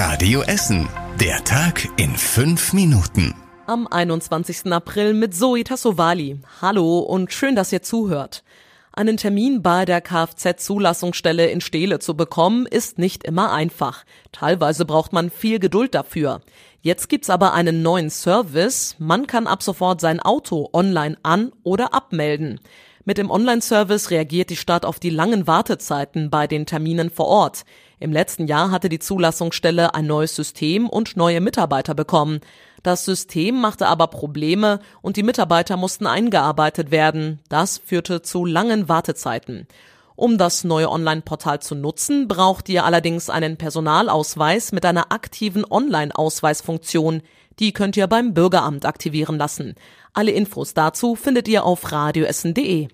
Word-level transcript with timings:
Radio 0.00 0.42
Essen. 0.42 0.88
Der 1.18 1.42
Tag 1.42 1.88
in 1.96 2.16
fünf 2.16 2.72
Minuten. 2.72 3.34
Am 3.66 3.88
21. 3.88 4.72
April 4.72 5.12
mit 5.12 5.34
Zoe 5.34 5.64
Tassovali. 5.64 6.38
Hallo 6.62 7.00
und 7.00 7.32
schön, 7.32 7.56
dass 7.56 7.72
ihr 7.72 7.82
zuhört. 7.82 8.44
Einen 8.92 9.16
Termin 9.16 9.60
bei 9.60 9.84
der 9.84 10.00
Kfz-Zulassungsstelle 10.00 11.48
in 11.48 11.60
Steele 11.60 11.98
zu 11.98 12.16
bekommen, 12.16 12.66
ist 12.66 13.00
nicht 13.00 13.24
immer 13.24 13.50
einfach. 13.50 14.04
Teilweise 14.30 14.84
braucht 14.84 15.12
man 15.12 15.30
viel 15.30 15.58
Geduld 15.58 15.96
dafür. 15.96 16.42
Jetzt 16.80 17.08
gibt's 17.08 17.28
aber 17.28 17.52
einen 17.52 17.82
neuen 17.82 18.08
Service. 18.08 18.94
Man 19.00 19.26
kann 19.26 19.48
ab 19.48 19.64
sofort 19.64 20.00
sein 20.00 20.20
Auto 20.20 20.68
online 20.72 21.16
an- 21.24 21.50
oder 21.64 21.92
abmelden. 21.92 22.60
Mit 23.08 23.16
dem 23.16 23.30
Online-Service 23.30 24.10
reagiert 24.10 24.50
die 24.50 24.56
Stadt 24.56 24.84
auf 24.84 25.00
die 25.00 25.08
langen 25.08 25.46
Wartezeiten 25.46 26.28
bei 26.28 26.46
den 26.46 26.66
Terminen 26.66 27.08
vor 27.08 27.26
Ort. 27.26 27.64
Im 28.00 28.12
letzten 28.12 28.46
Jahr 28.46 28.70
hatte 28.70 28.90
die 28.90 28.98
Zulassungsstelle 28.98 29.94
ein 29.94 30.06
neues 30.06 30.36
System 30.36 30.90
und 30.90 31.16
neue 31.16 31.40
Mitarbeiter 31.40 31.94
bekommen. 31.94 32.40
Das 32.82 33.06
System 33.06 33.62
machte 33.62 33.86
aber 33.86 34.08
Probleme 34.08 34.80
und 35.00 35.16
die 35.16 35.22
Mitarbeiter 35.22 35.78
mussten 35.78 36.06
eingearbeitet 36.06 36.90
werden. 36.90 37.40
Das 37.48 37.78
führte 37.78 38.20
zu 38.20 38.44
langen 38.44 38.90
Wartezeiten. 38.90 39.66
Um 40.14 40.36
das 40.36 40.64
neue 40.64 40.90
Online-Portal 40.90 41.60
zu 41.60 41.76
nutzen, 41.76 42.28
braucht 42.28 42.68
ihr 42.68 42.84
allerdings 42.84 43.30
einen 43.30 43.56
Personalausweis 43.56 44.72
mit 44.72 44.84
einer 44.84 45.12
aktiven 45.12 45.64
Online-Ausweisfunktion. 45.64 47.22
Die 47.58 47.72
könnt 47.72 47.96
ihr 47.96 48.06
beim 48.06 48.34
Bürgeramt 48.34 48.84
aktivieren 48.84 49.36
lassen. 49.36 49.74
Alle 50.12 50.30
Infos 50.30 50.74
dazu 50.74 51.16
findet 51.16 51.48
ihr 51.48 51.64
auf 51.64 51.90
radioessen.de. 51.90 52.88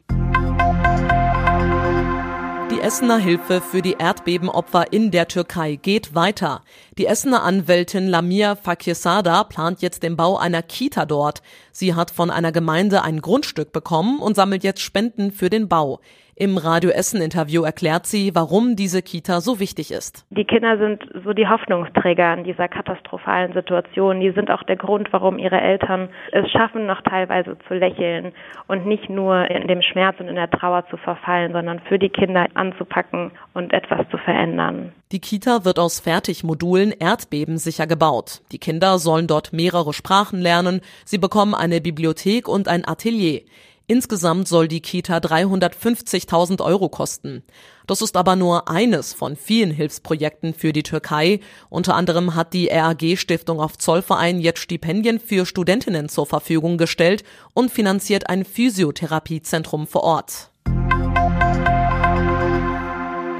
Die 2.70 2.80
Essener 2.80 3.18
Hilfe 3.18 3.60
für 3.60 3.82
die 3.82 3.96
Erdbebenopfer 3.98 4.92
in 4.92 5.10
der 5.10 5.28
Türkei 5.28 5.76
geht 5.76 6.14
weiter. 6.14 6.62
Die 6.98 7.06
Essener 7.06 7.42
Anwältin 7.42 8.08
Lamia 8.08 8.56
Fakirsada 8.56 9.44
plant 9.44 9.82
jetzt 9.82 10.02
den 10.02 10.16
Bau 10.16 10.38
einer 10.38 10.62
Kita 10.62 11.04
dort. 11.06 11.42
Sie 11.70 11.94
hat 11.94 12.10
von 12.10 12.30
einer 12.30 12.52
Gemeinde 12.52 13.02
ein 13.02 13.20
Grundstück 13.20 13.72
bekommen 13.72 14.18
und 14.18 14.34
sammelt 14.34 14.64
jetzt 14.64 14.80
Spenden 14.80 15.30
für 15.30 15.50
den 15.50 15.68
Bau. 15.68 16.00
Im 16.36 16.58
Radio 16.58 16.90
Essen 16.90 17.22
Interview 17.22 17.62
erklärt 17.62 18.06
sie, 18.06 18.34
warum 18.34 18.74
diese 18.74 19.02
Kita 19.02 19.40
so 19.40 19.60
wichtig 19.60 19.92
ist. 19.92 20.26
Die 20.30 20.44
Kinder 20.44 20.78
sind 20.78 21.00
so 21.24 21.32
die 21.32 21.46
Hoffnungsträger 21.46 22.34
in 22.34 22.42
dieser 22.42 22.66
katastrophalen 22.66 23.52
Situation. 23.52 24.18
Die 24.18 24.32
sind 24.32 24.50
auch 24.50 24.64
der 24.64 24.74
Grund, 24.74 25.12
warum 25.12 25.38
ihre 25.38 25.60
Eltern 25.60 26.08
es 26.32 26.50
schaffen, 26.50 26.86
noch 26.86 27.02
teilweise 27.02 27.56
zu 27.68 27.74
lächeln 27.74 28.32
und 28.66 28.84
nicht 28.84 29.08
nur 29.08 29.48
in 29.48 29.68
dem 29.68 29.80
Schmerz 29.80 30.18
und 30.18 30.26
in 30.26 30.34
der 30.34 30.50
Trauer 30.50 30.84
zu 30.90 30.96
verfallen, 30.96 31.52
sondern 31.52 31.78
für 31.88 32.00
die 32.00 32.08
Kinder 32.08 32.46
anzupacken 32.54 33.30
und 33.52 33.72
etwas 33.72 34.00
zu 34.10 34.18
verändern. 34.18 34.92
Die 35.12 35.20
Kita 35.20 35.64
wird 35.64 35.78
aus 35.78 36.00
Fertigmodulen 36.00 36.90
erdbebensicher 36.90 37.86
gebaut. 37.86 38.40
Die 38.50 38.58
Kinder 38.58 38.98
sollen 38.98 39.28
dort 39.28 39.52
mehrere 39.52 39.92
Sprachen 39.92 40.40
lernen. 40.40 40.80
Sie 41.04 41.18
bekommen 41.18 41.54
eine 41.54 41.80
Bibliothek 41.80 42.48
und 42.48 42.66
ein 42.66 42.84
Atelier. 42.84 43.42
Insgesamt 43.86 44.48
soll 44.48 44.66
die 44.66 44.80
Kita 44.80 45.18
350.000 45.18 46.62
Euro 46.62 46.88
kosten. 46.88 47.42
Das 47.86 48.00
ist 48.00 48.16
aber 48.16 48.34
nur 48.34 48.68
eines 48.68 49.12
von 49.12 49.36
vielen 49.36 49.70
Hilfsprojekten 49.70 50.54
für 50.54 50.72
die 50.72 50.82
Türkei. 50.82 51.40
Unter 51.68 51.94
anderem 51.94 52.34
hat 52.34 52.54
die 52.54 52.68
RAG 52.68 53.02
Stiftung 53.16 53.60
auf 53.60 53.76
Zollverein 53.76 54.40
jetzt 54.40 54.60
Stipendien 54.60 55.20
für 55.20 55.44
Studentinnen 55.44 56.08
zur 56.08 56.24
Verfügung 56.24 56.78
gestellt 56.78 57.24
und 57.52 57.70
finanziert 57.70 58.30
ein 58.30 58.46
Physiotherapiezentrum 58.46 59.86
vor 59.86 60.04
Ort. 60.04 60.53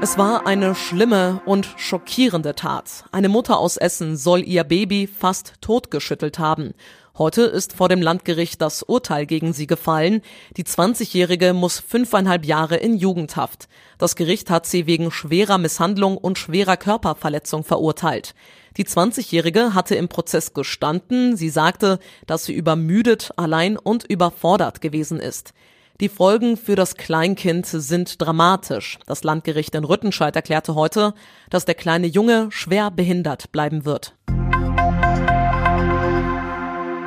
Es 0.05 0.19
war 0.19 0.45
eine 0.45 0.75
schlimme 0.75 1.41
und 1.45 1.67
schockierende 1.77 2.53
Tat. 2.53 3.05
Eine 3.11 3.27
Mutter 3.27 3.57
aus 3.57 3.75
Essen 3.75 4.17
soll 4.17 4.43
ihr 4.43 4.63
Baby 4.63 5.07
fast 5.07 5.53
totgeschüttelt 5.61 6.37
haben. 6.37 6.75
Heute 7.17 7.41
ist 7.41 7.73
vor 7.73 7.89
dem 7.89 8.03
Landgericht 8.03 8.61
das 8.61 8.83
Urteil 8.83 9.25
gegen 9.25 9.51
sie 9.51 9.65
gefallen. 9.65 10.21
Die 10.57 10.63
20-Jährige 10.63 11.53
muss 11.53 11.79
fünfeinhalb 11.79 12.45
Jahre 12.45 12.75
in 12.75 12.95
Jugendhaft. 12.97 13.67
Das 13.97 14.15
Gericht 14.15 14.51
hat 14.51 14.67
sie 14.67 14.85
wegen 14.85 15.09
schwerer 15.09 15.57
Misshandlung 15.57 16.19
und 16.19 16.37
schwerer 16.37 16.77
Körperverletzung 16.77 17.63
verurteilt. 17.63 18.35
Die 18.77 18.85
20-Jährige 18.85 19.73
hatte 19.73 19.95
im 19.95 20.07
Prozess 20.07 20.53
gestanden. 20.53 21.35
Sie 21.35 21.49
sagte, 21.49 21.97
dass 22.27 22.45
sie 22.45 22.53
übermüdet, 22.53 23.31
allein 23.37 23.75
und 23.75 24.03
überfordert 24.03 24.81
gewesen 24.81 25.19
ist. 25.19 25.55
Die 26.01 26.09
Folgen 26.09 26.57
für 26.57 26.75
das 26.75 26.95
Kleinkind 26.95 27.65
sind 27.65 28.21
dramatisch. 28.21 28.99
Das 29.05 29.23
Landgericht 29.23 29.73
in 29.75 29.85
Rüttenscheid 29.85 30.35
erklärte 30.35 30.75
heute, 30.75 31.13
dass 31.49 31.63
der 31.63 31.75
kleine 31.75 32.07
Junge 32.07 32.47
schwer 32.51 32.91
behindert 32.91 33.53
bleiben 33.53 33.85
wird. 33.85 34.13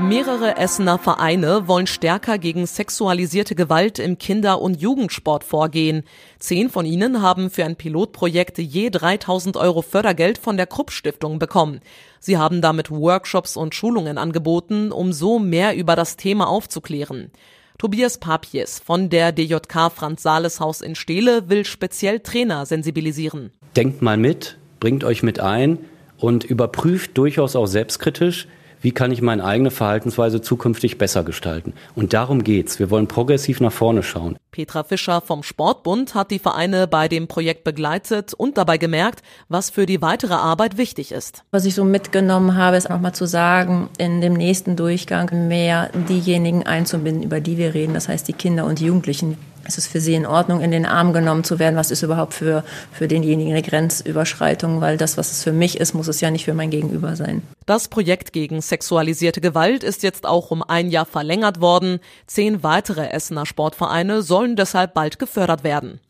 Mehrere 0.01 0.57
Essener 0.57 0.97
Vereine 0.97 1.69
wollen 1.69 1.87
stärker 1.87 2.39
gegen 2.39 2.65
sexualisierte 2.65 3.55
Gewalt 3.55 3.99
im 3.99 4.17
Kinder- 4.17 4.63
und 4.63 4.81
Jugendsport 4.81 5.45
vorgehen. 5.45 6.05
Zehn 6.39 6.71
von 6.71 6.87
ihnen 6.87 7.21
haben 7.21 7.51
für 7.51 7.67
ein 7.67 7.77
Pilotprojekt 7.77 8.57
je 8.57 8.89
3000 8.89 9.59
Euro 9.59 9.83
Fördergeld 9.83 10.39
von 10.39 10.57
der 10.57 10.67
Krupp 10.67 10.93
Stiftung 10.93 11.39
bekommen. 11.39 11.81
Sie 12.21 12.39
haben 12.39 12.63
damit 12.63 12.91
Workshops 12.91 13.55
und 13.55 13.75
Schulungen 13.75 14.17
angeboten, 14.17 14.93
um 14.93 15.13
so 15.13 15.39
mehr 15.39 15.77
über 15.77 15.95
das 15.95 16.17
Thema 16.17 16.49
aufzuklären. 16.49 17.31
Tobias 17.81 18.19
Papies 18.19 18.81
von 18.85 19.09
der 19.09 19.31
DJK 19.31 19.93
Franz 19.95 20.25
Sales 20.25 20.59
Haus 20.59 20.81
in 20.81 20.97
Steele 20.97 21.49
will 21.49 21.65
speziell 21.65 22.19
Trainer 22.19 22.67
sensibilisieren. 22.67 23.53
Denkt 23.77 24.03
mal 24.03 24.17
mit, 24.17 24.59
bringt 24.81 25.05
euch 25.05 25.23
mit 25.23 25.39
ein 25.39 25.79
und 26.17 26.43
überprüft 26.43 27.17
durchaus 27.17 27.55
auch 27.55 27.67
selbstkritisch, 27.67 28.49
wie 28.81 28.93
kann 28.93 29.13
ich 29.13 29.23
meine 29.23 29.45
eigene 29.45 29.71
Verhaltensweise 29.71 30.41
zukünftig 30.41 30.99
besser 30.99 31.25
gestalten. 31.25 31.73
Und 31.95 32.13
darum 32.13 32.45
geht's. 32.45 32.79
Wir 32.79 32.91
wollen 32.91 33.07
progressiv 33.07 33.61
nach 33.61 33.73
vorne 33.73 34.03
schauen. 34.03 34.37
Petra 34.51 34.83
Fischer 34.83 35.21
vom 35.21 35.43
Sportbund 35.43 36.15
hat 36.15 36.31
die 36.31 36.39
Vereine 36.39 36.87
bei 36.87 37.09
dem 37.09 37.29
Projekt 37.29 37.65
begleitet 37.65 38.35
und 38.35 38.59
dabei 38.59 38.79
gemerkt, 38.79 39.23
was 39.49 39.71
für 39.71 39.87
die 39.87 40.03
weitere 40.03 40.35
Arbeit 40.35 40.79
wichtig 40.79 41.13
ist. 41.13 41.45
Was 41.51 41.65
ich 41.65 41.75
so 41.75 41.85
mitgenommen 41.85 42.57
habe, 42.57 42.77
ist 42.77 42.89
nochmal 42.89 43.15
zu 43.15 43.27
sagen, 43.27 43.89
in 43.99 44.21
dem 44.21 44.35
nächsten 44.35 44.77
Durchgang 44.77 45.49
mehr 45.49 45.91
diejenigen 46.09 46.65
einzubinden, 46.65 47.23
über 47.23 47.41
die 47.41 47.59
wir 47.59 47.75
reden, 47.75 47.95
das 47.95 48.09
heißt 48.09 48.27
die 48.29 48.33
Kinder 48.33 48.65
und 48.65 48.81
Jugendlichen. 48.81 49.37
Ist 49.77 49.89
für 49.89 50.01
Sie 50.01 50.15
in 50.15 50.27
Ordnung, 50.27 50.61
in 50.61 50.71
den 50.71 50.87
Arm 50.87 51.13
genommen 51.13 51.45
zu 51.45 51.59
werden? 51.59 51.77
Was 51.77 51.91
ist 51.91 52.03
überhaupt 52.03 52.35
für, 52.35 52.65
für 52.91 53.07
denjenigen 53.07 53.53
eine 53.53 53.63
Grenzüberschreitung? 53.63 54.81
Weil 54.81 54.97
das, 54.97 55.17
was 55.17 55.31
es 55.31 55.45
für 55.45 55.53
mich 55.53 55.79
ist, 55.79 55.95
muss 55.95 56.09
es 56.09 56.21
ja 56.21 56.31
nicht 56.31 56.45
für 56.45 56.55
mein 56.55 56.71
Gegenüber 56.71 57.17
sein. 57.17 57.43
Das 57.67 57.89
Projekt 57.89 58.33
gegen 58.33 58.61
sexualisierte 58.63 59.41
Gewalt 59.41 59.85
ist 59.85 60.03
jetzt 60.03 60.27
auch 60.27 60.51
um 60.51 60.63
ein 60.63 60.91
Jahr 60.91 61.07
verlängert 61.07 61.61
worden. 61.61 62.01
Zehn 62.27 62.63
weitere 62.63 63.11
Essener 63.11 63.47
Sportvereine 63.47 64.23
sollen 64.23 64.57
deshalb 64.57 64.95
bald 64.95 65.19
gefördert 65.19 65.65
werden. 65.65 66.01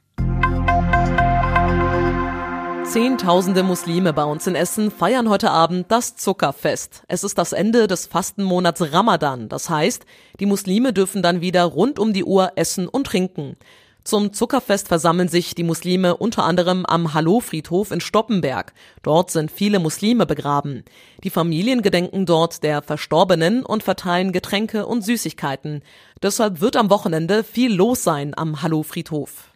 Zehntausende 2.88 3.64
Muslime 3.64 4.14
bei 4.14 4.24
uns 4.24 4.46
in 4.46 4.54
Essen 4.54 4.90
feiern 4.90 5.28
heute 5.28 5.50
Abend 5.50 5.92
das 5.92 6.16
Zuckerfest. 6.16 7.02
Es 7.06 7.22
ist 7.22 7.36
das 7.36 7.52
Ende 7.52 7.86
des 7.86 8.06
Fastenmonats 8.06 8.94
Ramadan. 8.94 9.50
Das 9.50 9.68
heißt, 9.68 10.06
die 10.40 10.46
Muslime 10.46 10.94
dürfen 10.94 11.22
dann 11.22 11.42
wieder 11.42 11.64
rund 11.64 11.98
um 11.98 12.14
die 12.14 12.24
Uhr 12.24 12.52
essen 12.56 12.88
und 12.88 13.06
trinken. 13.06 13.58
Zum 14.04 14.32
Zuckerfest 14.32 14.88
versammeln 14.88 15.28
sich 15.28 15.54
die 15.54 15.64
Muslime 15.64 16.16
unter 16.16 16.44
anderem 16.44 16.86
am 16.86 17.12
Hallo-Friedhof 17.12 17.90
in 17.90 18.00
Stoppenberg. 18.00 18.72
Dort 19.02 19.30
sind 19.30 19.50
viele 19.50 19.80
Muslime 19.80 20.24
begraben. 20.24 20.82
Die 21.22 21.30
Familien 21.30 21.82
gedenken 21.82 22.24
dort 22.24 22.62
der 22.62 22.80
Verstorbenen 22.80 23.66
und 23.66 23.82
verteilen 23.82 24.32
Getränke 24.32 24.86
und 24.86 25.02
Süßigkeiten. 25.04 25.82
Deshalb 26.22 26.62
wird 26.62 26.74
am 26.74 26.88
Wochenende 26.88 27.44
viel 27.44 27.74
los 27.74 28.02
sein 28.02 28.32
am 28.34 28.62
Hallo-Friedhof. 28.62 29.50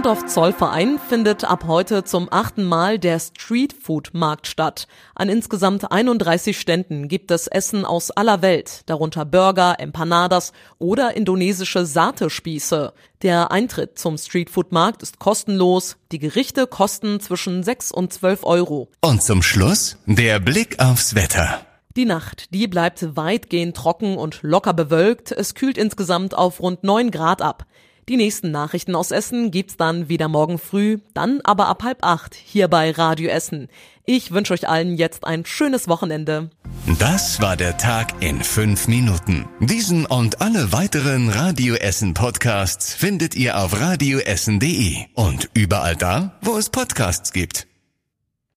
Und 0.00 0.06
auf 0.06 0.24
Zollverein 0.24 0.98
findet 0.98 1.44
ab 1.44 1.64
heute 1.66 2.04
zum 2.04 2.28
achten 2.32 2.64
Mal 2.64 2.98
der 2.98 3.20
Streetfood-Markt 3.20 4.46
statt. 4.46 4.88
An 5.14 5.28
insgesamt 5.28 5.92
31 5.92 6.58
Ständen 6.58 7.06
gibt 7.06 7.30
es 7.30 7.48
Essen 7.48 7.84
aus 7.84 8.10
aller 8.10 8.40
Welt, 8.40 8.80
darunter 8.86 9.26
Burger, 9.26 9.78
Empanadas 9.78 10.54
oder 10.78 11.18
indonesische 11.18 11.84
Satespieße. 11.84 12.94
Der 13.20 13.52
Eintritt 13.52 13.98
zum 13.98 14.16
Streetfood-Markt 14.16 15.02
ist 15.02 15.18
kostenlos. 15.18 15.98
Die 16.12 16.18
Gerichte 16.18 16.66
kosten 16.66 17.20
zwischen 17.20 17.62
6 17.62 17.92
und 17.92 18.10
12 18.10 18.44
Euro. 18.44 18.88
Und 19.02 19.22
zum 19.22 19.42
Schluss 19.42 19.98
der 20.06 20.40
Blick 20.40 20.80
aufs 20.80 21.14
Wetter. 21.14 21.60
Die 21.94 22.06
Nacht, 22.06 22.54
die 22.54 22.68
bleibt 22.68 23.16
weitgehend 23.16 23.76
trocken 23.76 24.16
und 24.16 24.38
locker 24.40 24.72
bewölkt. 24.72 25.30
Es 25.30 25.54
kühlt 25.54 25.76
insgesamt 25.76 26.34
auf 26.34 26.60
rund 26.60 26.84
9 26.84 27.10
Grad 27.10 27.42
ab. 27.42 27.66
Die 28.08 28.16
nächsten 28.16 28.50
Nachrichten 28.50 28.94
aus 28.94 29.10
Essen 29.10 29.50
gibt's 29.50 29.76
dann 29.76 30.08
wieder 30.08 30.28
morgen 30.28 30.58
früh, 30.58 30.98
dann 31.14 31.40
aber 31.44 31.68
ab 31.68 31.82
halb 31.84 32.04
acht 32.04 32.34
hier 32.34 32.68
bei 32.68 32.90
Radio 32.90 33.28
Essen. 33.28 33.68
Ich 34.04 34.32
wünsche 34.32 34.52
euch 34.52 34.68
allen 34.68 34.96
jetzt 34.96 35.24
ein 35.24 35.44
schönes 35.46 35.86
Wochenende. 35.86 36.50
Das 36.98 37.40
war 37.40 37.56
der 37.56 37.76
Tag 37.76 38.20
in 38.20 38.42
fünf 38.42 38.88
Minuten. 38.88 39.48
Diesen 39.60 40.06
und 40.06 40.40
alle 40.40 40.72
weiteren 40.72 41.28
Radio 41.28 41.74
Essen 41.74 42.14
Podcasts 42.14 42.92
findet 42.94 43.36
ihr 43.36 43.58
auf 43.62 43.78
radioessen.de 43.80 44.96
und 45.14 45.50
überall 45.54 45.94
da, 45.94 46.38
wo 46.42 46.56
es 46.56 46.70
Podcasts 46.70 47.32
gibt. 47.32 47.69